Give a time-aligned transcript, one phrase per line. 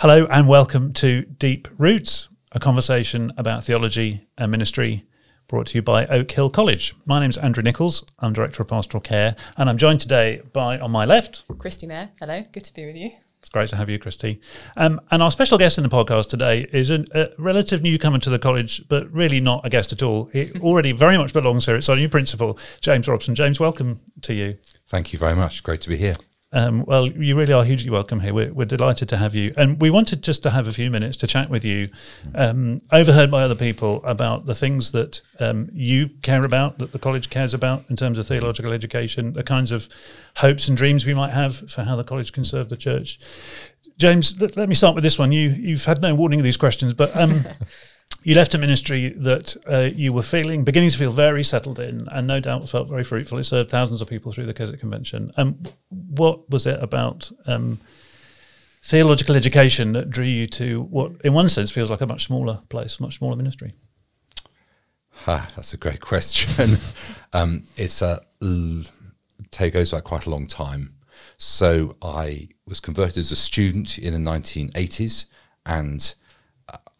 [0.00, 5.04] Hello and welcome to Deep Roots, a conversation about theology and ministry
[5.48, 6.94] brought to you by Oak Hill College.
[7.04, 8.04] My name's Andrew Nicholls.
[8.20, 12.10] I'm Director of Pastoral Care and I'm joined today by, on my left, Kristi Mair.
[12.20, 13.10] Hello, good to be with you.
[13.40, 14.38] It's great to have you, Kristi.
[14.76, 18.30] Um, and our special guest in the podcast today is a, a, relative newcomer to
[18.30, 20.26] the college, but really not a guest at all.
[20.26, 21.74] He already very much belongs here.
[21.74, 23.34] It's our new principal, James Robson.
[23.34, 24.58] James, welcome to you.
[24.86, 25.64] Thank you very much.
[25.64, 26.14] Great to be here.
[26.50, 28.32] Um, well, you really are hugely welcome here.
[28.32, 29.52] We're, we're, delighted to have you.
[29.58, 31.90] And we wanted just to have a few minutes to chat with you,
[32.34, 36.98] um, overheard by other people about the things that um, you care about, that the
[36.98, 39.90] college cares about in terms of theological education, the kinds of
[40.36, 43.18] hopes and dreams we might have for how the college can serve the church.
[43.98, 45.32] James, let, let me start with this one.
[45.32, 47.40] You, you've had no warning of these questions, but um,
[48.28, 52.06] you left a ministry that uh, you were feeling, beginning to feel very settled in,
[52.12, 53.38] and no doubt felt very fruitful.
[53.38, 55.30] It served thousands of people through the Keswick Convention.
[55.38, 57.80] Um, what was it about um,
[58.82, 62.60] theological education that drew you to what, in one sense, feels like a much smaller
[62.68, 63.72] place, much smaller ministry?
[65.26, 66.76] Ah, that's a great question.
[67.32, 70.92] um, it's a it goes back quite a long time.
[71.38, 75.24] So I was converted as a student in the 1980s,
[75.64, 76.14] and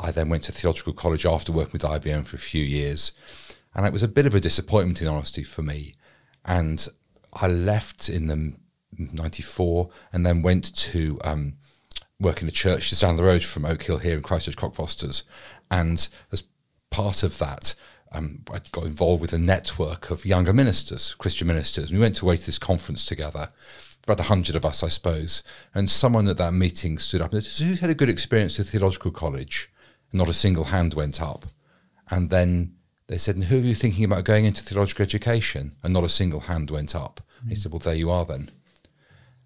[0.01, 3.13] I then went to theological college after working with IBM for a few years,
[3.75, 5.95] and it was a bit of a disappointment in honesty for me.
[6.45, 6.87] And
[7.33, 8.55] I left in the
[8.97, 11.55] '94, and then went to um,
[12.21, 15.25] work in a church just down the road from Oak Hill here in Christchurch Cockfosters,
[15.71, 16.45] and as
[16.91, 17.75] part of that.
[18.11, 21.93] Um, I got involved with a network of younger ministers, Christian ministers.
[21.93, 23.51] We went to away to this conference together,
[24.05, 25.43] about a hundred of us, I suppose.
[25.75, 28.65] And someone at that meeting stood up and said, "Who's had a good experience at
[28.65, 29.71] theological college?"
[30.13, 31.47] Not a single hand went up.
[32.11, 32.75] And then
[33.09, 35.77] they said, and Who are you thinking about going into theological education?
[35.83, 37.21] And not a single hand went up.
[37.45, 37.51] Mm.
[37.51, 38.51] He said, Well, there you are then.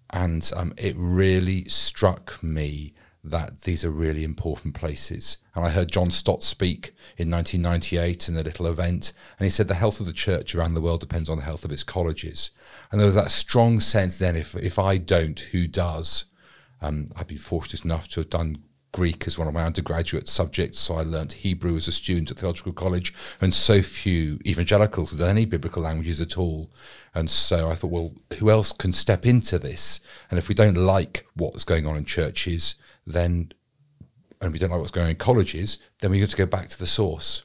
[0.09, 5.37] And um, it really struck me that these are really important places.
[5.55, 9.67] And I heard John Stott speak in 1998 in a little event, and he said
[9.67, 12.51] the health of the church around the world depends on the health of its colleges.
[12.91, 16.25] And there was that strong sense then, if, if I don't, who does?
[16.81, 18.61] Um, I've been fortunate enough to have done
[18.93, 22.37] Greek as one of my undergraduate subjects, so I learnt Hebrew as a student at
[22.37, 26.71] theological college, and so few evangelicals had any biblical languages at all.
[27.13, 29.99] And so I thought, well, who else can step into this?
[30.29, 33.51] And if we don't like what's going on in churches, then
[34.41, 36.67] and we don't like what's going on in colleges, then we have to go back
[36.67, 37.43] to the source.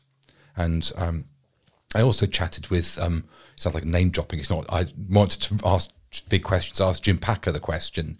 [0.56, 1.24] And um,
[1.94, 5.66] I also chatted with, um, it sounds like name dropping, it's not, I wanted to
[5.66, 5.90] ask
[6.28, 8.16] big questions, asked Jim Packer the question,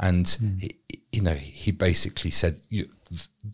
[0.00, 0.60] and mm.
[0.60, 0.78] he,
[1.12, 2.88] you know he basically said you,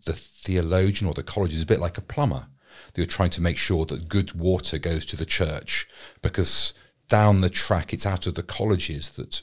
[0.05, 2.47] the theologian or the college is a bit like a plumber.
[2.93, 5.87] They're trying to make sure that good water goes to the church
[6.21, 6.73] because
[7.09, 9.41] down the track it's out of the colleges that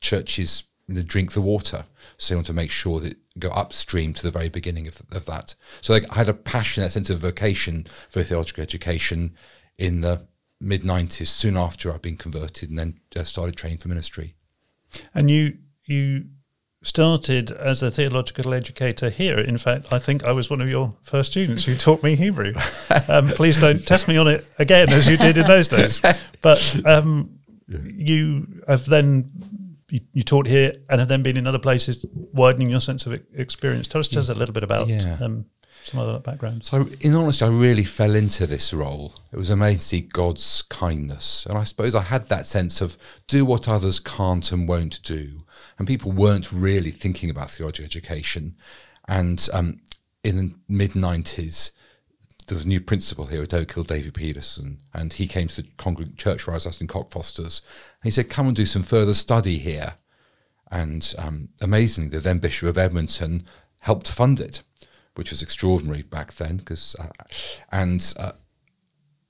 [0.00, 1.84] churches you know, drink the water.
[2.16, 5.26] So you want to make sure that go upstream to the very beginning of, of
[5.26, 5.54] that.
[5.80, 9.36] So I had a passion, a sense of vocation for theological education
[9.78, 10.26] in the
[10.60, 14.34] mid 90s, soon after I'd been converted, and then started training for ministry.
[15.14, 15.58] And you
[15.90, 16.24] you
[16.82, 19.38] started as a theological educator here.
[19.38, 22.52] In fact, I think I was one of your first students who taught me Hebrew.
[23.08, 26.00] Um, please don't test me on it again as you did in those days.
[26.42, 29.30] But um, you have then
[29.90, 33.20] you, you, taught here and have then been in other places, widening your sense of
[33.34, 33.88] experience.
[33.88, 35.18] Tell us just a little bit about yeah.
[35.20, 35.46] um,
[35.90, 36.64] some other background.
[36.64, 39.14] So, in honesty, I really fell into this role.
[39.32, 42.96] It was amazing to see God's kindness, and I suppose I had that sense of
[43.26, 45.44] do what others can't and won't do
[45.80, 48.54] and people weren't really thinking about theology education.
[49.08, 49.80] And um,
[50.22, 51.72] in the mid 90s,
[52.46, 55.62] there was a new principal here at Oak Hill, David Peterson, and he came to
[55.62, 57.62] the congregant church where I was at in Cockfosters.
[57.62, 59.94] And he said, Come and do some further study here.
[60.70, 63.40] And um, amazingly, the then Bishop of Edmonton
[63.78, 64.62] helped fund it,
[65.14, 66.58] which was extraordinary back then.
[66.58, 67.08] Because uh,
[67.70, 68.32] and uh,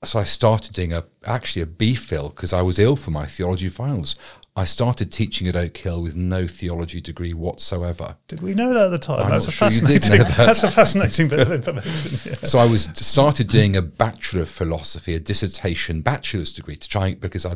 [0.03, 3.69] so I started doing a actually a BPhil because I was ill for my theology
[3.69, 4.15] finals.
[4.53, 8.17] I started teaching at Oak Hill with no theology degree whatsoever.
[8.27, 9.29] Did we know that at the time?
[9.29, 10.17] that's a sure fascinating.
[10.17, 10.33] That.
[10.35, 12.31] That's a fascinating bit of information.
[12.31, 12.35] Yeah.
[12.35, 17.13] So I was started doing a bachelor of philosophy, a dissertation bachelor's degree to try
[17.13, 17.55] because I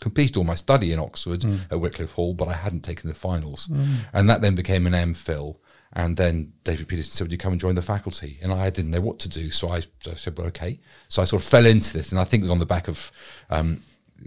[0.00, 1.60] completed all my study in Oxford mm.
[1.70, 3.96] at Wycliffe Hall, but I hadn't taken the finals, mm.
[4.12, 5.56] and that then became an MPhil.
[5.92, 8.38] And then David Peterson said, Would you come and join the faculty?
[8.42, 9.50] And I didn't know what to do.
[9.50, 10.78] So I, I said, Well, okay.
[11.08, 12.12] So I sort of fell into this.
[12.12, 13.10] And I think it was on the back of
[13.48, 13.82] um,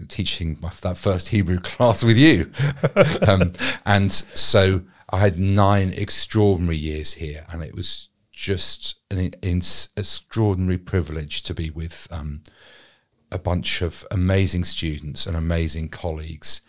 [0.08, 2.46] teaching my, that first Hebrew class with you.
[3.28, 3.52] um,
[3.86, 9.62] and so I had nine extraordinary years here, and it was just an, an
[9.98, 12.44] extraordinary privilege to be with um,
[13.32, 16.62] a bunch of amazing students and amazing colleagues,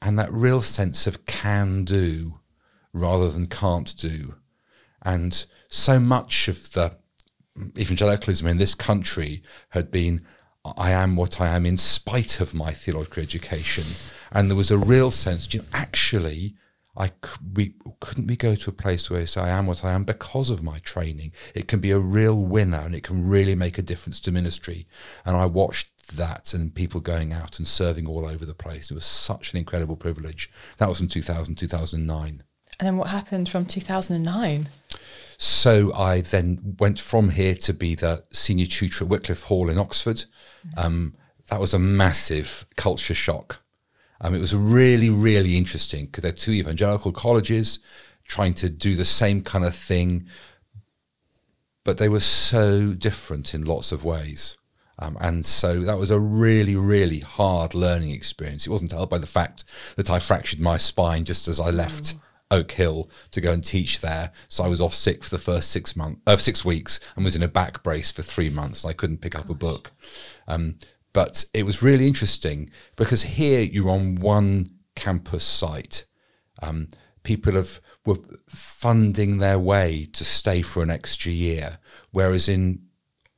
[0.00, 2.39] and that real sense of can do
[2.92, 4.34] rather than can't do.
[5.02, 6.96] And so much of the
[7.78, 10.24] evangelicalism in this country had been
[10.76, 13.84] I am what I am in spite of my theological education.
[14.30, 16.54] And there was a real sense, you know, actually,
[16.96, 17.10] I
[17.54, 20.50] we couldn't we go to a place where say I am what I am because
[20.50, 21.32] of my training.
[21.54, 24.86] It can be a real winner and it can really make a difference to ministry.
[25.24, 28.90] And I watched that and people going out and serving all over the place.
[28.90, 30.50] It was such an incredible privilege.
[30.78, 32.42] That was in 2000, 2009.
[32.80, 34.70] And then what happened from 2009?
[35.36, 39.76] So I then went from here to be the senior tutor at Wycliffe Hall in
[39.76, 40.24] Oxford.
[40.78, 41.14] Um,
[41.50, 43.60] that was a massive culture shock.
[44.22, 47.80] Um, it was really, really interesting because they're two evangelical colleges
[48.24, 50.26] trying to do the same kind of thing,
[51.84, 54.56] but they were so different in lots of ways.
[54.98, 58.66] Um, and so that was a really, really hard learning experience.
[58.66, 59.64] It wasn't helped by the fact
[59.96, 62.20] that I fractured my spine just as I left mm.
[62.50, 64.32] Oak Hill to go and teach there.
[64.48, 67.36] So I was off sick for the first six months, uh, six weeks, and was
[67.36, 68.84] in a back brace for three months.
[68.84, 69.52] I couldn't pick up Gosh.
[69.52, 69.92] a book.
[70.48, 70.78] Um,
[71.12, 76.04] but it was really interesting because here you're on one campus site.
[76.62, 76.88] Um,
[77.22, 78.18] people have were
[78.48, 81.78] funding their way to stay for an extra year,
[82.10, 82.82] whereas in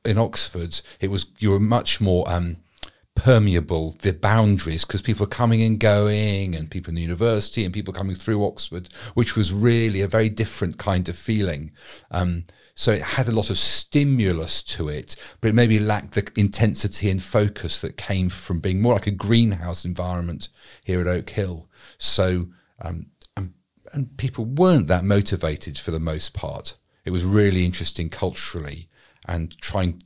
[0.05, 2.56] in Oxford it was you were much more um,
[3.14, 7.73] permeable the boundaries because people are coming and going and people in the university and
[7.73, 11.73] people coming through Oxford, which was really a very different kind of feeling.
[12.11, 12.44] Um,
[12.75, 17.11] so it had a lot of stimulus to it, but it maybe lacked the intensity
[17.11, 20.49] and focus that came from being more like a greenhouse environment
[20.82, 21.69] here at Oak Hill.
[21.99, 22.47] So,
[22.82, 23.06] um,
[23.37, 23.53] and,
[23.93, 26.76] and people weren't that motivated for the most part.
[27.05, 28.88] It was really interesting culturally
[29.29, 30.03] and trying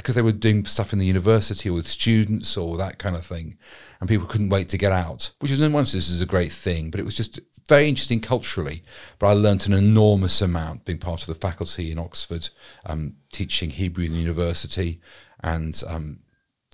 [0.00, 3.24] because they were doing stuff in the university or with students or that kind of
[3.24, 3.58] thing,
[4.00, 5.30] and people couldn't wait to get out.
[5.40, 8.20] Which is in one sense is a great thing, but it was just very interesting
[8.20, 8.82] culturally.
[9.18, 12.48] But I learnt an enormous amount being part of the faculty in Oxford,
[12.86, 15.00] um, teaching Hebrew in the university
[15.42, 16.20] and um,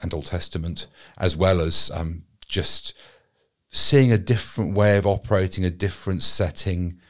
[0.03, 0.87] and Old Testament,
[1.19, 2.97] as well as um, just
[3.73, 7.01] seeing a different way of operating, a different setting,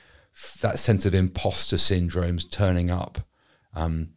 [0.62, 3.18] that sense of imposter syndromes turning up.
[3.74, 4.14] Um,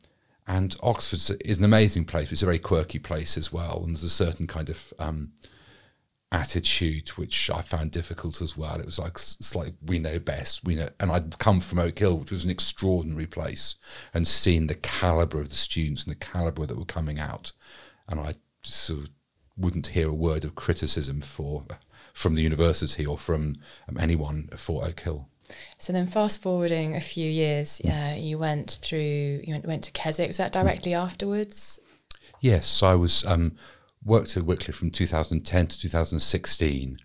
[0.49, 3.83] and Oxford is an amazing place, but it's a very quirky place as well.
[3.83, 5.33] And there's a certain kind of um,
[6.31, 8.79] attitude which I found difficult as well.
[8.79, 10.89] It was like it's like we know best, we know.
[10.99, 13.75] And I'd come from Oak Hill, which was an extraordinary place,
[14.11, 17.51] and seen the caliber of the students and the caliber that were coming out,
[18.07, 19.09] and I sort of
[19.55, 21.65] wouldn't hear a word of criticism for
[22.11, 23.53] from the university or from
[23.87, 25.29] um, anyone for Oak Hill.
[25.77, 29.91] So then, fast forwarding a few years, uh, you went through, you went, went to
[29.91, 30.27] Keswick.
[30.27, 31.79] Was that directly afterwards?
[32.41, 33.55] Yes, I was um,
[34.03, 36.99] worked at Wycliffe from 2010 to 2016,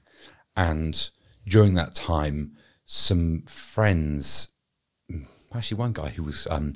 [0.56, 1.10] and
[1.46, 4.48] during that time, some friends,
[5.54, 6.74] actually one guy who was um,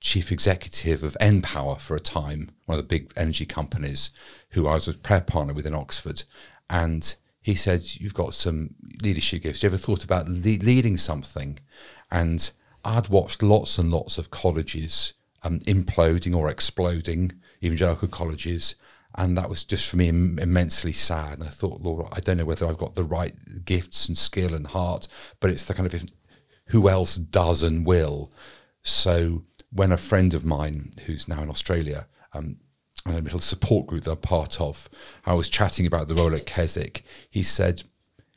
[0.00, 4.10] chief executive of npower for a time, one of the big energy companies,
[4.50, 6.24] who I was a prayer partner with in Oxford,
[6.68, 9.62] and he said, You've got some leadership gifts.
[9.62, 11.58] You ever thought about le- leading something?
[12.10, 12.50] And
[12.84, 18.76] I'd watched lots and lots of colleges um, imploding or exploding, evangelical colleges.
[19.14, 21.34] And that was just for me Im- immensely sad.
[21.34, 23.34] And I thought, Lord, I don't know whether I've got the right
[23.64, 25.08] gifts and skill and heart,
[25.40, 26.04] but it's the kind of
[26.66, 28.32] who else does and will.
[28.82, 32.56] So when a friend of mine who's now in Australia um,
[33.04, 34.88] a little support group that I'm part of,
[35.26, 37.02] I was chatting about the role at Keswick.
[37.30, 37.82] He said,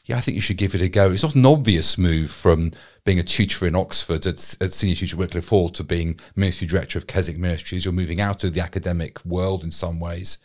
[0.05, 1.11] yeah, I think you should give it a go.
[1.11, 2.71] It's not an obvious move from
[3.05, 6.99] being a tutor in Oxford at, at Senior Tutor Wycliffe Hall to being Ministry Director
[6.99, 7.85] of Keswick Ministries.
[7.85, 10.37] You're moving out of the academic world in some ways.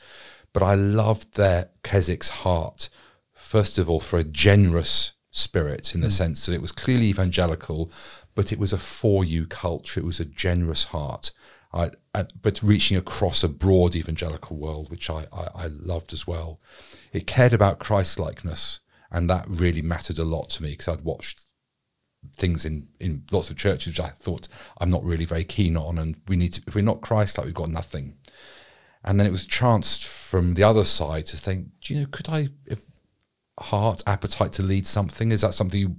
[0.52, 2.88] But I loved their Keswick's heart,
[3.32, 6.12] first of all, for a generous spirit in the mm.
[6.12, 7.90] sense that it was clearly evangelical,
[8.34, 10.00] but it was a for you culture.
[10.00, 11.32] It was a generous heart.
[11.72, 11.90] I,
[12.42, 16.58] but reaching across a broad evangelical world, which I, I, I loved as well.
[17.12, 18.79] It cared about Christ likeness,
[19.10, 21.42] and that really mattered a lot to me because I'd watched
[22.36, 24.46] things in, in lots of churches which I thought
[24.78, 27.46] I'm not really very keen on, and we need to if we're not Christ like
[27.46, 28.16] we've got nothing.
[29.02, 32.28] And then it was chanced from the other side to think, do you know, could
[32.28, 32.86] I, if
[33.58, 35.96] heart, appetite to lead something, is that something you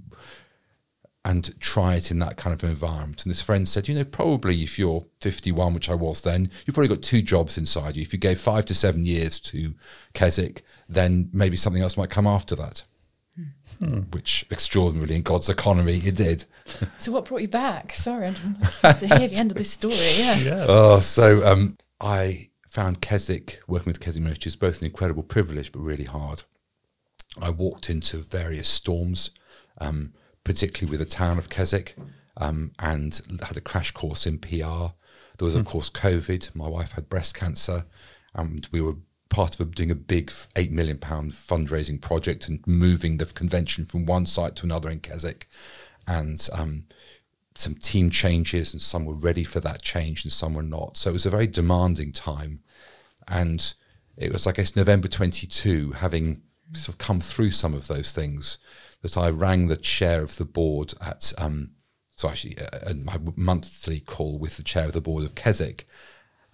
[1.24, 3.22] and try it in that kind of environment.
[3.22, 6.74] And this friend said, you know, probably if you're 51, which I was then, you've
[6.74, 8.02] probably got two jobs inside you.
[8.02, 9.74] If you gave five to seven years to
[10.14, 12.82] Keswick, then maybe something else might come after that.
[13.82, 14.00] Hmm.
[14.12, 16.44] Which extraordinarily in God's economy it did.
[16.98, 17.92] So what brought you back?
[17.92, 18.34] Sorry, I'm
[18.82, 19.94] to hear the end of this story.
[20.16, 20.36] Yeah.
[20.36, 20.66] yeah.
[20.68, 25.80] Oh, so um, I found Keswick working with Keswick Ministries both an incredible privilege, but
[25.80, 26.44] really hard.
[27.40, 29.30] I walked into various storms.
[29.78, 30.12] Um,
[30.44, 31.96] particularly with the town of Keswick.
[32.38, 34.94] um, and had a crash course in PR.
[35.38, 36.54] There was, of course, COVID.
[36.54, 37.84] My wife had breast cancer,
[38.34, 38.96] and we were
[39.32, 44.06] part of doing a big eight million pound fundraising project and moving the convention from
[44.06, 45.48] one site to another in Keswick,
[46.06, 46.84] and um,
[47.54, 50.96] some team changes, and some were ready for that change, and some were not.
[50.96, 52.60] So it was a very demanding time,
[53.26, 53.74] and
[54.16, 56.42] it was, I guess, November twenty two, having
[56.74, 58.58] sort of come through some of those things,
[59.00, 61.32] that I rang the chair of the board at.
[61.38, 61.70] Um,
[62.16, 65.86] so actually, uh, my monthly call with the chair of the board of Keswick,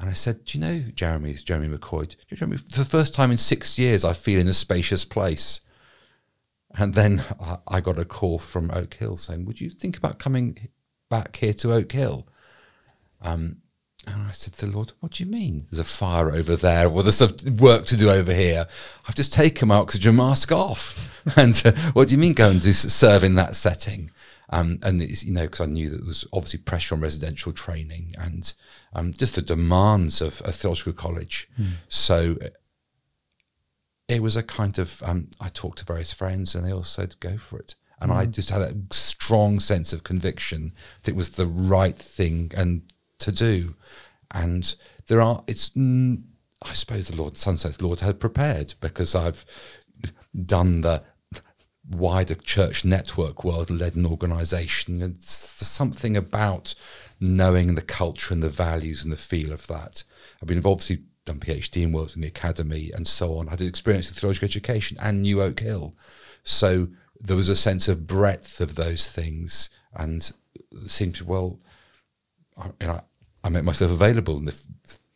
[0.00, 1.30] and I said, "Do you know Jeremy?
[1.30, 2.14] Is Jeremy McCoy?
[2.28, 5.60] You Jeremy, for the first time in six years, I feel in a spacious place."
[6.74, 10.18] And then I, I got a call from Oak Hill saying, "Would you think about
[10.18, 10.68] coming
[11.10, 12.28] back here to Oak Hill?"
[13.22, 13.58] Um,
[14.06, 15.64] and I said to the Lord, "What do you mean?
[15.70, 17.20] There's a fire over there, Well, there's
[17.58, 18.66] work to do over here.
[19.06, 22.62] I've just taken my oxygen mask off, and uh, what do you mean go and
[22.62, 24.10] do serve in that setting?"
[24.50, 27.52] Um, and it's, you know, because I knew that there was obviously pressure on residential
[27.52, 28.52] training and
[28.94, 31.48] um, just the demands of a theological college.
[31.60, 31.72] Mm.
[31.88, 32.36] So
[34.08, 37.20] it was a kind of um, I talked to various friends, and they all said,
[37.20, 38.16] "Go for it." And mm.
[38.16, 42.82] I just had a strong sense of conviction that it was the right thing and
[43.18, 43.74] to do.
[44.30, 44.74] And
[45.06, 49.44] there are, it's, I suppose the Lord, Sunset Lord had prepared because I've
[50.44, 51.02] done the
[51.90, 55.00] wider church network world led an organization.
[55.00, 56.74] It's something about
[57.20, 60.04] knowing the culture and the values and the feel of that.
[60.40, 63.48] I've been obviously done PhD in works in the academy and so on.
[63.48, 65.94] I had experience in theological education and New Oak Hill.
[66.42, 66.88] So
[67.20, 71.58] there was a sense of breadth of those things and it seemed to, well,
[72.56, 73.00] I, you know,
[73.42, 74.62] I make myself available and if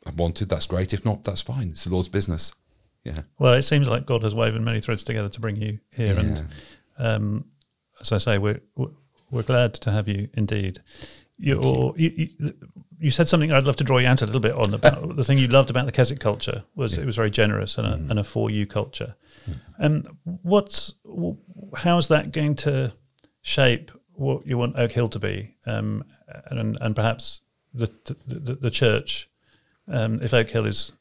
[0.06, 0.92] I wanted, that's great.
[0.92, 1.70] If not, that's fine.
[1.70, 2.54] It's the Lord's business.
[3.04, 3.22] Yeah.
[3.38, 6.20] Well, it seems like God has woven many threads together to bring you here, yeah.
[6.20, 6.46] and
[6.98, 7.44] um,
[8.00, 8.60] as I say, we're
[9.30, 10.80] we're glad to have you indeed.
[11.38, 12.54] you you, you,
[13.00, 15.24] you, said something I'd love to draw you out a little bit on about the
[15.24, 17.02] thing you loved about the Keswick culture was yeah.
[17.02, 18.10] it was very generous and a, mm.
[18.10, 19.16] and a for you culture.
[19.48, 19.56] Mm.
[19.78, 20.94] And um, what's
[21.78, 22.92] how's that going to
[23.40, 26.04] shape what you want Oak Hill to be, um,
[26.46, 27.40] and and perhaps
[27.74, 27.90] the
[28.26, 29.28] the, the church,
[29.88, 30.92] um, if Oak Hill is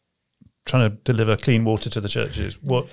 [0.66, 2.62] trying to deliver clean water to the churches.
[2.62, 2.88] What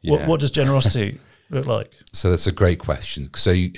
[0.00, 0.12] yeah.
[0.12, 1.90] what, what does generosity look like?
[2.12, 3.30] So that's a great question.
[3.34, 3.72] So you,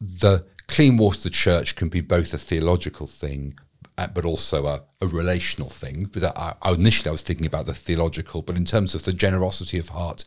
[0.00, 3.54] the clean water to the church can be both a theological thing,
[3.98, 6.10] uh, but also a, a relational thing.
[6.12, 9.12] But I, I, initially I was thinking about the theological, but in terms of the
[9.12, 10.24] generosity of heart,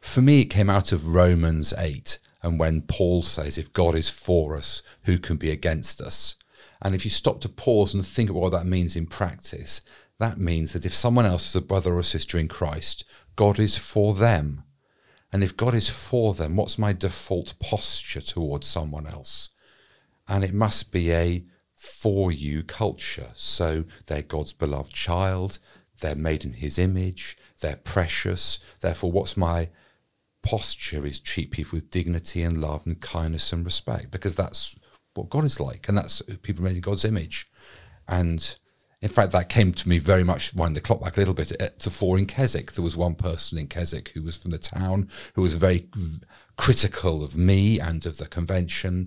[0.00, 4.08] for me it came out of Romans eight, and when Paul says, "If God is
[4.08, 6.36] for us, who can be against us?"
[6.80, 9.80] And if you stop to pause and think about what that means in practice,
[10.18, 13.04] that means that if someone else is a brother or sister in Christ,
[13.36, 14.64] God is for them.
[15.32, 19.50] And if God is for them, what's my default posture towards someone else?
[20.26, 21.44] And it must be a
[21.74, 23.28] for you culture.
[23.34, 25.58] So they're God's beloved child,
[26.00, 28.58] they're made in his image, they're precious.
[28.80, 29.68] Therefore, what's my
[30.42, 34.76] posture is treat people with dignity and love and kindness and respect because that's
[35.14, 35.88] what God is like.
[35.88, 37.48] And that's people made in God's image.
[38.08, 38.56] And
[39.00, 41.52] in fact, that came to me very much, wind the clock back a little bit,
[41.78, 42.72] to four in Keswick.
[42.72, 45.88] There was one person in Keswick who was from the town who was very
[46.56, 49.06] critical of me and of the convention.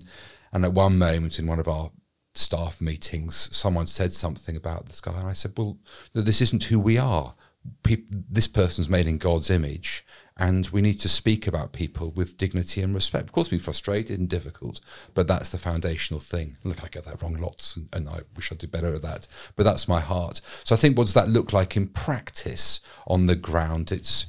[0.52, 1.90] And at one moment in one of our
[2.34, 5.12] staff meetings, someone said something about this guy.
[5.18, 5.76] And I said, well,
[6.14, 7.34] this isn't who we are.
[8.30, 10.06] this person's made in God's image
[10.42, 13.26] and we need to speak about people with dignity and respect.
[13.26, 14.80] Of course, be frustrated and difficult,
[15.14, 16.56] but that's the foundational thing.
[16.64, 19.28] Look, I get that wrong lots, and, and, I wish I'd do better at that.
[19.54, 20.40] But that's my heart.
[20.64, 23.92] So I think, what does that look like in practice on the ground?
[23.92, 24.26] It's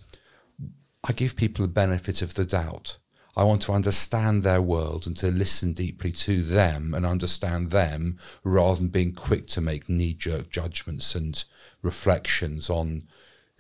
[1.04, 2.98] I give people the benefit of the doubt.
[3.36, 8.20] I want to understand their world and to listen deeply to them and understand them
[8.44, 11.44] rather than being quick to make knee jerk judgments and
[11.82, 13.08] reflections on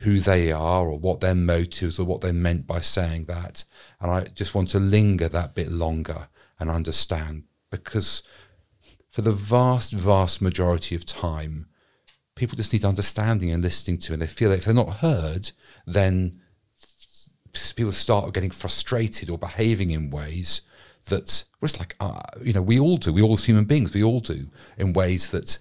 [0.03, 3.63] who they are or what their motives or what they meant by saying that.
[4.01, 6.27] And I just want to linger that bit longer
[6.59, 8.23] and understand because
[9.09, 11.67] for the vast, vast majority of time,
[12.35, 15.51] people just need understanding and listening to, and they feel that if they're not heard,
[15.85, 16.41] then
[17.75, 20.61] people start getting frustrated or behaving in ways
[21.09, 23.13] that well, it's like uh, you know we all do.
[23.13, 25.59] We all as human beings we all do in ways that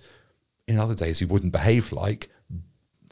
[0.67, 2.29] in other days we wouldn't behave like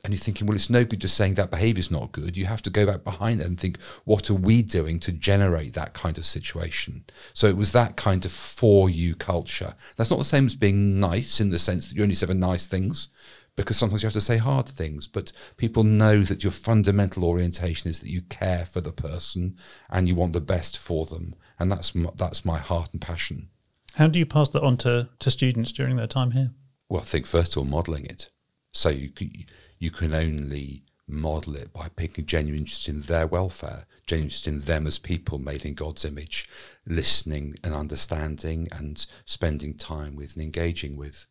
[0.02, 2.36] and you're thinking, well, it's no good just saying that behavior is not good.
[2.36, 5.74] You have to go back behind it and think, what are we doing to generate
[5.74, 7.04] that kind of situation?
[7.34, 9.74] So it was that kind of for you culture.
[9.96, 12.66] That's not the same as being nice in the sense that you only say nice
[12.66, 13.10] things,
[13.56, 15.06] because sometimes you have to say hard things.
[15.06, 19.56] But people know that your fundamental orientation is that you care for the person
[19.90, 23.50] and you want the best for them, and that's my, that's my heart and passion.
[23.96, 26.52] How do you pass that on to, to students during their time here?
[26.88, 28.30] Well, I think first of all, modelling it.
[28.72, 29.10] So you
[29.80, 34.60] you can only model it by picking genuine interest in their welfare, genuine interest in
[34.60, 36.48] them as people made in God's image,
[36.86, 41.26] listening and understanding and spending time with and engaging with.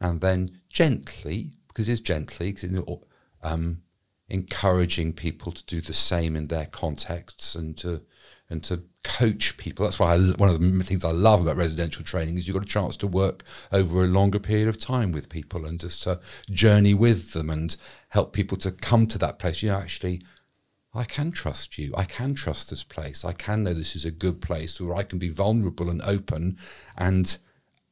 [0.00, 3.00] And then gently, because it's gently, because
[3.42, 3.82] um,
[4.28, 8.02] encouraging people to do the same in their contexts and to
[8.48, 9.84] and to coach people.
[9.84, 12.64] That's why I, one of the things I love about residential training is you've got
[12.64, 16.20] a chance to work over a longer period of time with people and just to
[16.50, 17.76] journey with them and
[18.10, 19.62] help people to come to that place.
[19.62, 20.22] You know, actually,
[20.94, 21.92] I can trust you.
[21.96, 23.24] I can trust this place.
[23.24, 26.56] I can know this is a good place where I can be vulnerable and open
[26.96, 27.38] and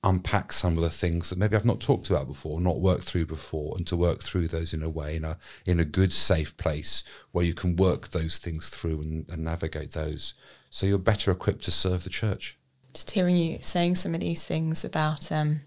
[0.04, 3.26] unpack some of the things that maybe I've not talked about before, not worked through
[3.26, 6.56] before, and to work through those in a way in a in a good, safe
[6.56, 10.34] place where you can work those things through and, and navigate those
[10.70, 12.58] so you're better equipped to serve the church.
[12.92, 15.61] Just hearing you saying some of these things about, um,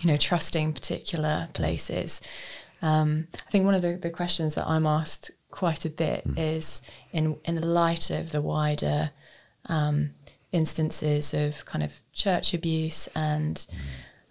[0.00, 2.20] you know, trusting particular places.
[2.82, 6.34] Um, I think one of the, the questions that I'm asked quite a bit mm.
[6.36, 6.82] is
[7.12, 9.10] in in the light of the wider
[9.66, 10.10] um,
[10.56, 13.54] instances of kind of church abuse and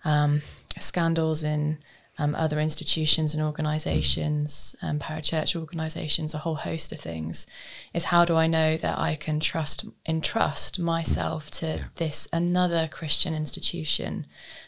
[0.04, 0.10] mm.
[0.10, 0.42] um,
[0.80, 1.78] scandals in
[2.18, 7.46] um, other institutions and organizations, um, parachurch organizations, a whole host of things,
[7.94, 11.84] is how do I know that I can trust entrust myself to yeah.
[11.96, 14.28] this another Christian institution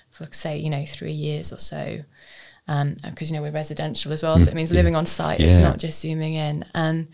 [0.09, 2.03] for say you know three years or so,
[2.65, 5.39] because um, you know we're residential as well, so it means living on site.
[5.39, 5.47] Yeah.
[5.47, 7.07] It's not just zooming in and.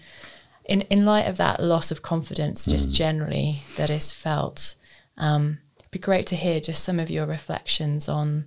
[0.66, 2.96] In, in light of that loss of confidence, just mm.
[2.96, 4.76] generally that is felt,
[5.18, 8.46] um, it'd be great to hear just some of your reflections on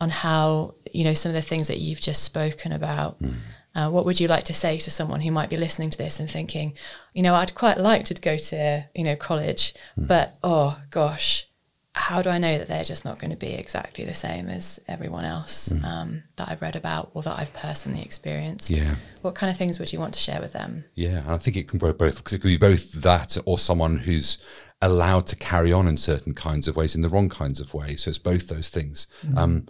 [0.00, 3.20] on how you know some of the things that you've just spoken about.
[3.20, 3.34] Mm.
[3.74, 6.18] Uh, what would you like to say to someone who might be listening to this
[6.18, 6.72] and thinking,
[7.14, 10.06] you know, I'd quite like to go to you know college, mm.
[10.06, 11.47] but oh gosh,
[11.98, 14.80] how do I know that they're just not going to be exactly the same as
[14.86, 15.84] everyone else mm.
[15.84, 18.70] um, that I've read about or that I've personally experienced?
[18.70, 18.94] Yeah.
[19.22, 20.84] What kind of things would you want to share with them?
[20.94, 23.96] Yeah, I think it can go both because it could be both that or someone
[23.96, 24.38] who's
[24.80, 28.04] allowed to carry on in certain kinds of ways, in the wrong kinds of ways.
[28.04, 29.08] So it's both those things.
[29.26, 29.36] Mm.
[29.36, 29.66] Um,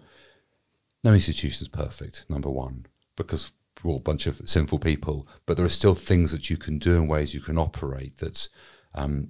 [1.04, 2.86] no institution is perfect, number one,
[3.16, 6.58] because we're all a bunch of sinful people, but there are still things that you
[6.58, 8.50] can do and ways you can operate that's
[8.94, 9.28] um,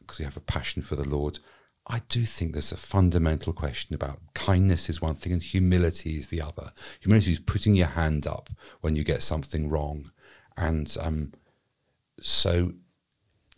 [0.00, 1.38] because you have a passion for the Lord.
[1.86, 6.28] I do think there's a fundamental question about kindness is one thing and humility is
[6.28, 6.70] the other.
[7.00, 10.10] Humility is putting your hand up when you get something wrong.
[10.56, 11.32] And um,
[12.20, 12.74] so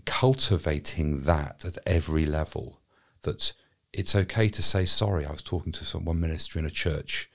[0.06, 2.80] cultivating that at every level,
[3.22, 3.52] that
[3.92, 5.26] it's okay to say sorry.
[5.26, 7.30] I was talking to some, one minister in a church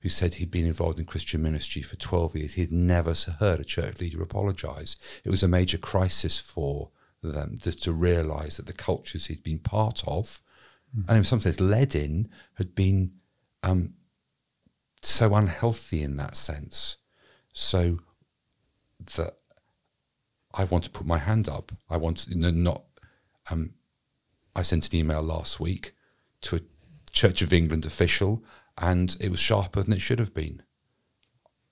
[0.00, 2.54] who said he'd been involved in Christian ministry for 12 years.
[2.54, 4.96] He'd never heard a church leader apologize.
[5.24, 6.90] It was a major crisis for
[7.30, 10.40] them to, to realize that the cultures he'd been part of,
[10.96, 11.04] mm.
[11.08, 13.12] and in some sense led in, had been
[13.62, 13.94] um,
[15.02, 16.98] so unhealthy in that sense.
[17.52, 17.98] So
[19.16, 19.36] that
[20.54, 21.72] I want to put my hand up.
[21.90, 22.84] I want to you know, not.
[23.50, 23.74] Um,
[24.54, 25.92] I sent an email last week
[26.42, 26.60] to a
[27.10, 28.44] Church of England official
[28.78, 30.62] and it was sharper than it should have been.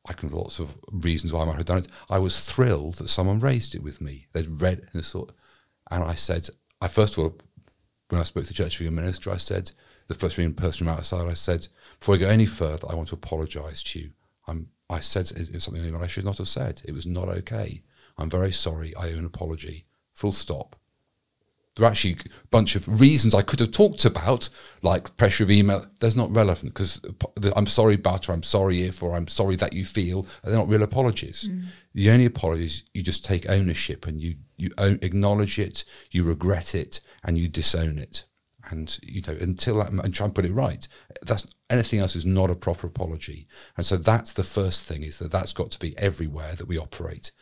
[0.08, 1.88] I can lots of reasons why I might have done it.
[2.08, 4.26] I was thrilled that someone raised it with me.
[4.32, 5.32] They'd read and thought,
[5.90, 6.48] and I said,
[6.80, 7.38] I first of all,
[8.08, 9.70] when I spoke to the church your minister, I said,
[10.08, 13.14] the first person from outside, I said, before I go any further, I want to
[13.14, 14.10] apologise to you.
[14.48, 16.82] I'm, I said it something that I should not have said.
[16.84, 17.82] It was not okay.
[18.18, 18.92] I'm very sorry.
[18.96, 19.86] I owe an apology.
[20.14, 20.74] Full stop
[21.76, 24.48] there are actually a bunch of reasons I could have talked about,
[24.82, 25.86] like pressure of email.
[26.00, 27.00] That's not relevant because
[27.56, 30.26] I'm sorry about or I'm sorry if or I'm sorry that you feel.
[30.42, 31.48] They're not real apologies.
[31.48, 31.66] Mm.
[31.94, 36.74] The only apologies you just take ownership and you you own, acknowledge it, you regret
[36.74, 38.24] it, and you disown it.
[38.70, 40.86] And you know until that, and try and put it right.
[41.22, 43.46] That's anything else is not a proper apology.
[43.76, 46.78] And so that's the first thing is that that's got to be everywhere that we
[46.78, 47.32] operate.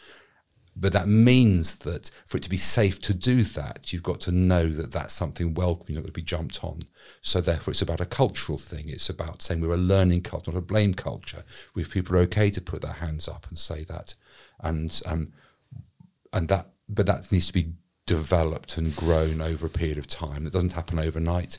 [0.80, 4.32] But that means that for it to be safe to do that, you've got to
[4.32, 6.78] know that that's something welcome, you're not going to be jumped on.
[7.20, 8.88] So therefore, it's about a cultural thing.
[8.88, 11.42] It's about saying we're a learning culture, not a blame culture.
[11.74, 14.14] If people are okay to put their hands up and say that,
[14.60, 15.32] and um,
[16.32, 17.72] and that, but that needs to be
[18.06, 20.46] developed and grown over a period of time.
[20.46, 21.58] It doesn't happen overnight.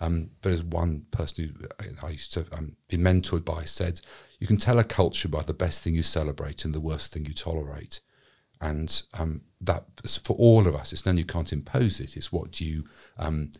[0.00, 4.00] Um, but as one person who I used to um, be mentored by said,
[4.38, 7.26] you can tell a culture by the best thing you celebrate and the worst thing
[7.26, 8.00] you tolerate
[8.60, 9.84] and um, that
[10.24, 12.16] for all of us, it's then you can't impose it.
[12.16, 12.84] It's what you
[13.18, 13.50] um,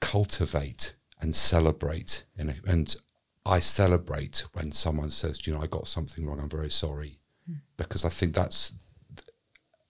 [0.00, 2.24] cultivate and celebrate.
[2.36, 2.96] and
[3.46, 6.40] I celebrate when someone says, "You know, I got something wrong.
[6.40, 7.18] I'm very sorry,"
[7.50, 7.56] mm.
[7.76, 8.72] because I think that's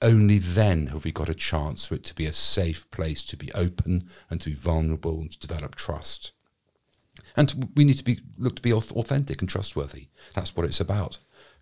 [0.03, 3.37] only then have we got a chance for it to be a safe place to
[3.37, 6.33] be open and to be vulnerable and to develop trust.
[7.37, 10.09] And we need to be look to be authentic and trustworthy.
[10.35, 11.19] That's what it's about.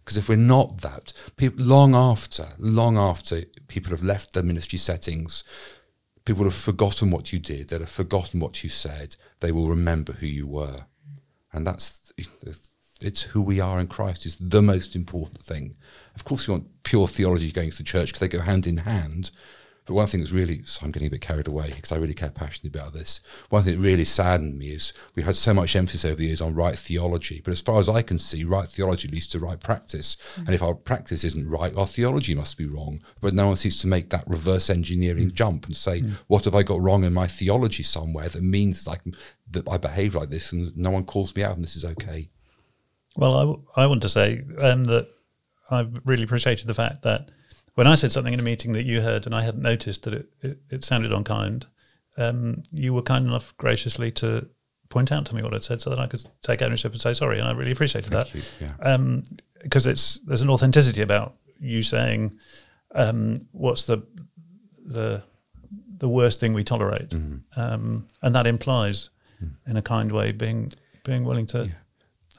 [0.09, 4.79] Because if we're not that, people, long after, long after people have left their ministry
[4.79, 5.45] settings,
[6.25, 10.15] people have forgotten what you did, they'll have forgotten what you said, they will remember
[10.15, 10.87] who you were.
[11.53, 12.11] And that's
[13.03, 15.77] it's who we are in Christ is the most important thing.
[16.15, 18.79] Of course, we want pure theology going to the church because they go hand in
[18.79, 19.31] hand.
[19.89, 22.13] But one thing that's really, so I'm getting a bit carried away because I really
[22.13, 23.23] care passionately about this.
[23.49, 26.43] One thing that really saddened me is we've had so much emphasis over the years
[26.43, 27.41] on right theology.
[27.43, 30.17] But as far as I can see, right theology leads to right practice.
[30.37, 30.39] Mm.
[30.45, 33.01] And if our practice isn't right, our theology must be wrong.
[33.23, 35.33] But no one seems to make that reverse engineering mm.
[35.33, 36.11] jump and say, mm.
[36.27, 39.01] what have I got wrong in my theology somewhere that means like,
[39.53, 42.29] that I behave like this and no one calls me out and this is okay?
[43.17, 45.09] Well, I, w- I want to say um, that
[45.71, 47.31] I've really appreciated the fact that
[47.79, 50.13] when I said something in a meeting that you heard and I hadn't noticed that
[50.13, 51.67] it, it, it sounded unkind,
[52.17, 54.49] um, you were kind enough graciously to
[54.89, 57.15] point out to me what I'd said so that I could take ownership and say
[57.15, 57.39] sorry.
[57.39, 58.35] And I really appreciated Thank that.
[58.35, 58.73] You, yeah.
[58.95, 59.23] um,
[59.63, 62.37] because it's there's an authenticity about you saying
[62.97, 64.03] um, what's the
[64.85, 65.23] the
[65.99, 67.61] the worst thing we tolerate, mm-hmm.
[67.61, 69.11] um, and that implies,
[69.41, 69.53] mm.
[69.69, 70.73] in a kind way, being
[71.05, 71.73] being willing to yeah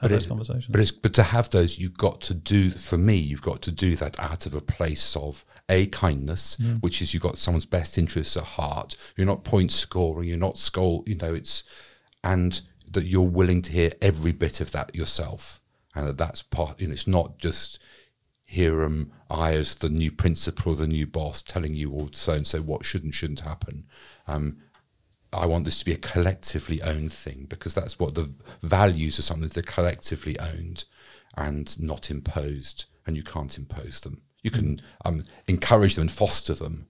[0.00, 0.68] but those it, conversations.
[0.68, 2.70] But it's but to have those, you've got to do.
[2.70, 6.80] For me, you've got to do that out of a place of a kindness, mm.
[6.80, 8.96] which is you've got someone's best interests at heart.
[9.16, 10.28] You're not point scoring.
[10.28, 11.04] You're not skull.
[11.06, 11.64] You know, it's
[12.24, 12.60] and
[12.90, 15.60] that you're willing to hear every bit of that yourself,
[15.94, 16.80] and that that's part.
[16.80, 17.82] You know, it's not just
[18.44, 22.46] here am I as the new principal, the new boss, telling you all so and
[22.46, 23.84] so what should and shouldn't happen.
[24.26, 24.56] Um,
[25.32, 29.22] I want this to be a collectively owned thing because that's what the values are
[29.22, 30.84] something that are collectively owned
[31.36, 32.86] and not imposed.
[33.06, 34.22] And you can't impose them.
[34.42, 36.86] You can um, encourage them and foster them,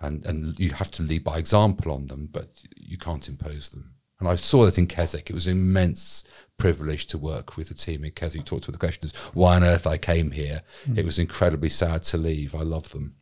[0.00, 3.94] and, and you have to lead by example on them, but you can't impose them.
[4.20, 5.30] And I saw that in Keswick.
[5.30, 6.22] It was an immense
[6.58, 8.44] privilege to work with the team in Keswick.
[8.44, 10.62] Talked to the questions, why on earth I came here.
[10.86, 10.98] Mm.
[10.98, 12.54] It was incredibly sad to leave.
[12.54, 13.16] I love them.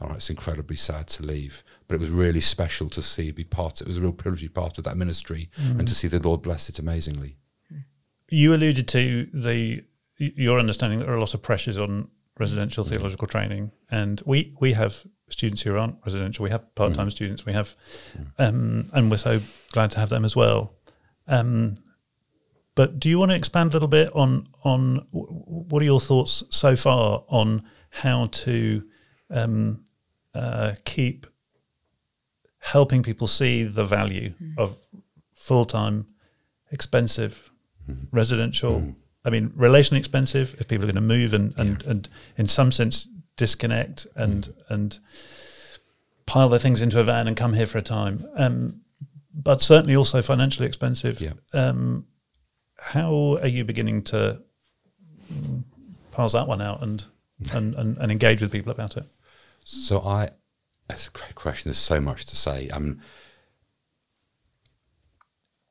[0.00, 3.44] All right, it's incredibly sad to leave, but it was really special to see be
[3.44, 3.80] part.
[3.80, 5.78] It was a real privilege to be part of that ministry mm.
[5.78, 7.36] and to see the Lord bless it amazingly.
[8.28, 9.84] You alluded to the
[10.18, 12.88] your understanding that there are a lot of pressures on residential mm.
[12.90, 16.42] theological training, and we we have students who aren't residential.
[16.42, 17.12] We have part time mm.
[17.12, 17.46] students.
[17.46, 17.74] We have,
[18.16, 18.26] mm.
[18.38, 19.38] um, and we're so
[19.72, 20.74] glad to have them as well.
[21.26, 21.74] Um,
[22.74, 26.44] but do you want to expand a little bit on on what are your thoughts
[26.50, 28.84] so far on how to
[29.30, 29.84] um,
[30.36, 31.26] uh, keep
[32.60, 34.58] helping people see the value mm.
[34.58, 34.76] of
[35.34, 36.06] full time,
[36.70, 37.50] expensive,
[37.88, 38.06] mm.
[38.10, 38.80] residential.
[38.80, 38.94] Mm.
[39.24, 41.90] I mean, relationally expensive if people are going to move and, and, yeah.
[41.90, 44.54] and in some sense disconnect and mm.
[44.68, 44.98] and
[46.26, 48.26] pile their things into a van and come here for a time.
[48.36, 48.80] Um,
[49.32, 51.20] but certainly also financially expensive.
[51.20, 51.32] Yeah.
[51.52, 52.06] Um,
[52.78, 54.42] how are you beginning to
[56.10, 57.04] parse that one out and,
[57.52, 59.04] and, and, and engage with people about it?
[59.68, 60.30] So I,
[60.86, 61.70] that's a great question.
[61.70, 62.68] There's so much to say.
[62.68, 63.00] Um,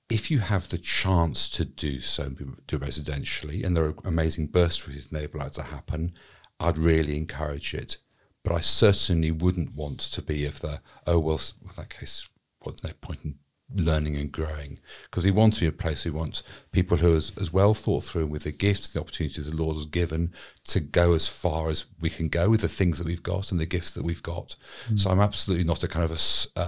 [0.10, 2.28] if you have the chance to do so,
[2.68, 6.14] do residentially, and there are amazing bursaries enable that to happen,
[6.60, 8.00] I'd really encourage it.
[8.44, 12.28] But I certainly wouldn't want to be of the, oh, well, in that case,
[12.60, 13.36] what's no point in
[13.74, 14.80] learning and growing.
[15.04, 17.74] Because he wants to be a place he wants people who are as, as, well
[17.74, 20.32] thought through with the gifts the opportunities the lord has given
[20.66, 23.60] to go as far as we can go with the things that we've got and
[23.60, 24.56] the gifts that we've got.
[24.88, 25.00] Mm.
[25.00, 26.12] so i'm absolutely not a kind of
[26.56, 26.60] a,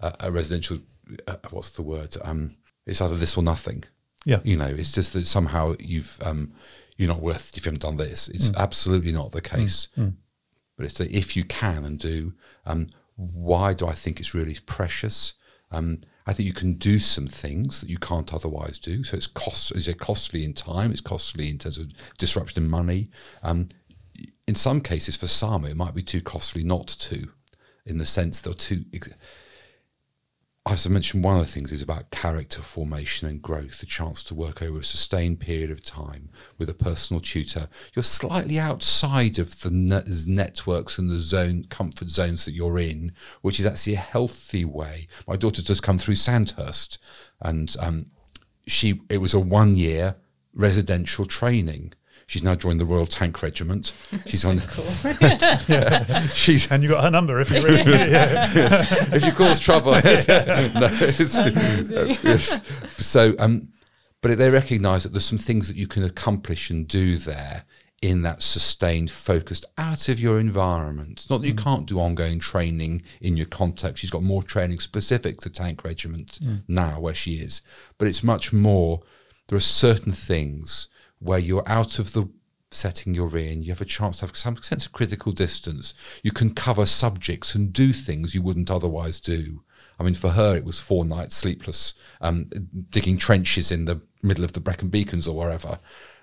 [0.00, 0.78] uh, a residential
[1.26, 2.16] uh, what's the word?
[2.24, 3.84] Um, it's either this or nothing.
[4.24, 4.40] Yeah.
[4.42, 6.52] You know it's just that somehow you've um,
[6.96, 8.28] you're not worth it if you haven't done this.
[8.28, 8.56] It's mm.
[8.56, 9.88] absolutely not the case.
[9.96, 10.14] Mm.
[10.76, 14.56] but it's that if you can and do um, why do i think it's really
[14.66, 15.34] precious
[15.70, 19.02] um, I think you can do some things that you can't otherwise do.
[19.04, 20.90] So it's cost is it costly in time?
[20.90, 23.10] It's costly in terms of disruption in money.
[23.42, 23.68] Um,
[24.48, 27.28] in some cases, for some, it might be too costly not to,
[27.84, 28.84] in the sense they're too
[30.68, 34.24] as I mentioned, one of the things is about character formation and growth, the chance
[34.24, 37.68] to work over a sustained period of time with a personal tutor.
[37.94, 43.60] You're slightly outside of the networks and the zone comfort zones that you're in, which
[43.60, 45.06] is actually a healthy way.
[45.28, 46.98] My daughter just come through Sandhurst,
[47.40, 48.06] and um,
[48.66, 50.16] she it was a one year
[50.52, 51.92] residential training
[52.28, 53.92] She's now joined the Royal Tank Regiment.
[54.26, 54.58] She's so on.
[54.58, 54.84] Cool.
[55.68, 56.22] yeah.
[56.26, 58.10] She's and you got her number if you really need it.
[58.10, 58.32] Yeah.
[58.54, 59.12] yes.
[59.12, 59.92] If you cause trouble.
[59.92, 60.02] no, uh,
[62.24, 62.60] yes.
[62.96, 63.68] So, um,
[64.22, 67.64] but they recognise that there's some things that you can accomplish and do there
[68.02, 71.12] in that sustained, focused, out of your environment.
[71.12, 71.62] It's not that you mm.
[71.62, 74.00] can't do ongoing training in your context.
[74.00, 76.64] She's got more training specific to Tank Regiment mm.
[76.66, 77.62] now, where she is.
[77.98, 79.02] But it's much more,
[79.48, 82.28] there are certain things where you're out of the
[82.70, 85.94] setting you're in, you have a chance to have some sense of critical distance.
[86.22, 89.62] You can cover subjects and do things you wouldn't otherwise do.
[89.98, 92.50] I mean, for her, it was four nights sleepless, um,
[92.90, 95.78] digging trenches in the middle of the Brecon Beacons or wherever.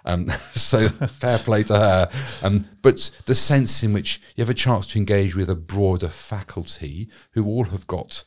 [0.05, 2.09] Um, so fair play to her.
[2.43, 6.09] Um, but the sense in which you have a chance to engage with a broader
[6.09, 8.25] faculty who all have got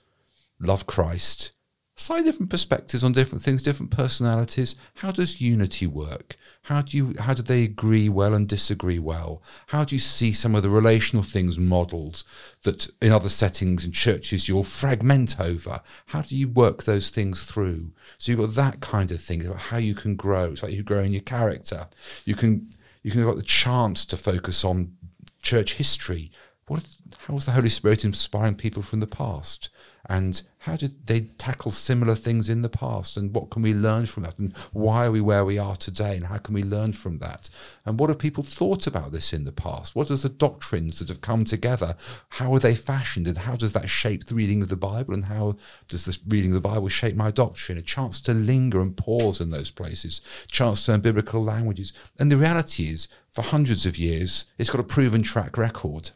[0.59, 1.53] love Christ,
[1.97, 4.75] slightly different perspectives on different things, different personalities.
[4.95, 6.37] How does unity work?
[6.67, 9.41] How do you how do they agree well and disagree well?
[9.69, 12.25] How do you see some of the relational things modelled
[12.65, 15.81] that in other settings and churches you'll fragment over?
[16.07, 17.93] How do you work those things through?
[18.19, 20.47] So you've got that kind of thing about how you can grow.
[20.47, 21.87] It's like you grow in your character.
[22.25, 22.69] You can
[23.05, 24.97] you can have the chance to focus on
[25.41, 26.33] church history.
[26.67, 26.85] What
[27.29, 29.71] how was the Holy Spirit inspiring people from the past?
[30.09, 33.17] And how did they tackle similar things in the past?
[33.17, 34.39] And what can we learn from that?
[34.39, 36.17] And why are we where we are today?
[36.17, 37.51] And how can we learn from that?
[37.85, 39.97] And what have people thought about this in the past?
[39.97, 41.97] What are the doctrines that have come together?
[42.31, 43.27] How are they fashioned?
[43.27, 45.13] And how does that shape the reading of the bible?
[45.15, 45.57] And how
[45.89, 47.79] does this reading of the bible shape my doctrine?
[47.79, 50.21] A chance to linger and pause in those places.
[50.51, 51.93] Chance to learn biblical languages.
[52.19, 56.11] And the reality is for hundreds of years it's got a proven track record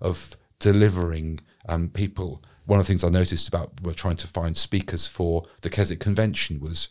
[0.00, 4.54] of delivering um, people one of the things I noticed about we're trying to find
[4.54, 6.90] speakers for the Keswick Convention was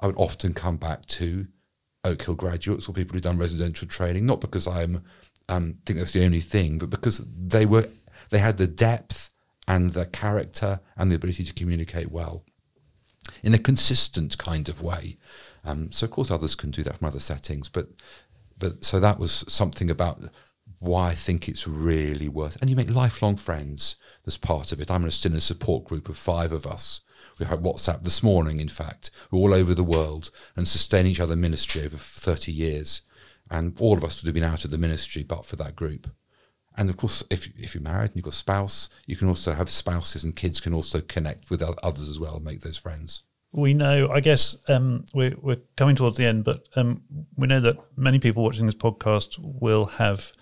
[0.00, 1.46] I would often come back to
[2.04, 5.04] Oak Hill graduates or people who've done residential training, not because I'm
[5.50, 7.84] um, think that's the only thing, but because they were
[8.30, 9.28] they had the depth
[9.68, 12.42] and the character and the ability to communicate well
[13.42, 15.18] in a consistent kind of way.
[15.66, 17.88] Um, so of course others can do that from other settings, but
[18.58, 20.22] but so that was something about
[20.80, 22.60] why I think it's really worth.
[22.60, 24.90] And you make lifelong friends as part of it.
[24.90, 27.02] I'm still in a support group of five of us.
[27.38, 29.10] We had WhatsApp this morning, in fact.
[29.30, 33.02] We're all over the world and sustain each other ministry over 30 years.
[33.50, 36.08] And all of us would have been out of the ministry but for that group.
[36.76, 39.52] And of course, if, if you're married and you've got a spouse, you can also
[39.52, 43.24] have spouses and kids can also connect with others as well, and make those friends.
[43.52, 47.02] We know, I guess um, we're, we're coming towards the end, but um,
[47.36, 50.32] we know that many people watching this podcast will have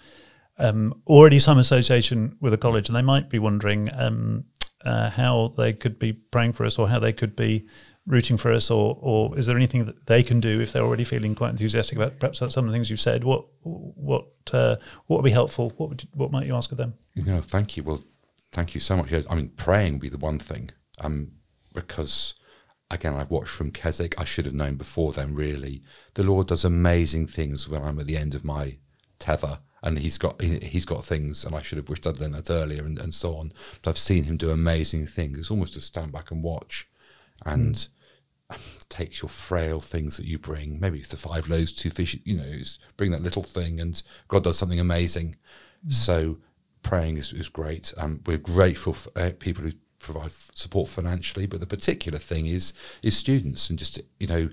[0.59, 4.44] um, already some association with a college, and they might be wondering um,
[4.85, 7.66] uh, how they could be praying for us or how they could be
[8.07, 11.05] rooting for us, or, or is there anything that they can do if they're already
[11.05, 13.23] feeling quite enthusiastic about perhaps some of the things you've said?
[13.23, 15.73] What what uh, what would be helpful?
[15.77, 16.94] What would what might you ask of them?
[17.16, 17.83] No, thank you.
[17.83, 18.03] Well,
[18.51, 19.12] thank you so much.
[19.12, 21.33] I mean, praying would be the one thing, um,
[21.75, 22.35] because
[22.90, 24.18] again, I've watched from Keswick.
[24.18, 25.35] I should have known before then.
[25.35, 25.83] Really,
[26.14, 28.79] the Lord does amazing things when I'm at the end of my
[29.18, 32.51] tether and he's got he's got things, and I should have wished I'd learned that
[32.51, 33.53] earlier, and, and so on.
[33.83, 35.38] But I've seen him do amazing things.
[35.38, 36.88] It's almost to stand back and watch,
[37.44, 37.74] and
[38.53, 38.88] mm.
[38.88, 40.79] take your frail things that you bring.
[40.79, 42.18] Maybe it's the five loaves, two fish.
[42.24, 42.59] You know,
[42.96, 45.37] bring that little thing, and God does something amazing.
[45.87, 45.92] Mm.
[45.92, 46.38] So
[46.83, 47.92] praying is, is great.
[47.96, 52.72] Um, we're grateful for uh, people who provide support financially, but the particular thing is
[53.03, 54.51] is students, and just you know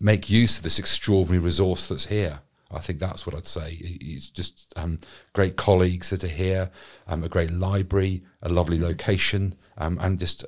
[0.00, 2.40] make use of this extraordinary resource that's here.
[2.70, 3.78] I think that's what I'd say.
[3.80, 4.98] It's just um,
[5.32, 6.70] great colleagues that are here,
[7.06, 10.44] um, a great library, a lovely location, um, and just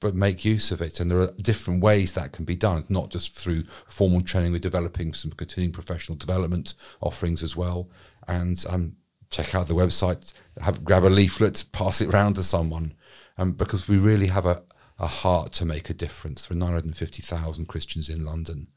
[0.00, 1.00] but make use of it.
[1.00, 4.52] And there are different ways that can be done, not just through formal training.
[4.52, 7.88] We're developing some continuing professional development offerings as well.
[8.28, 8.96] And um,
[9.30, 12.94] check out the website, have, grab a leaflet, pass it around to someone,
[13.38, 14.62] um, because we really have a,
[14.98, 16.46] a heart to make a difference.
[16.46, 18.68] There are 950,000 Christians in London,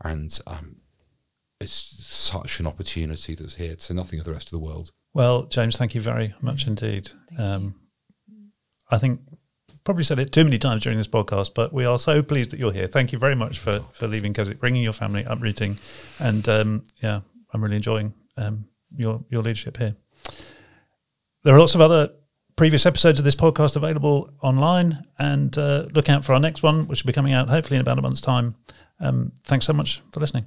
[0.00, 0.76] and um,
[1.62, 4.90] it's such an opportunity that's here to nothing of the rest of the world.
[5.14, 7.10] Well, James, thank you very much indeed.
[7.38, 7.74] Um,
[8.90, 9.20] I think
[9.84, 12.60] probably said it too many times during this podcast, but we are so pleased that
[12.60, 12.86] you're here.
[12.86, 15.78] Thank you very much for for leaving Keswick, bringing your family, uprooting,
[16.20, 17.20] and um, yeah,
[17.52, 19.96] I'm really enjoying um, your your leadership here.
[21.44, 22.10] There are lots of other
[22.56, 26.86] previous episodes of this podcast available online, and uh, look out for our next one,
[26.86, 28.54] which will be coming out hopefully in about a month's time.
[29.00, 30.46] Um, thanks so much for listening.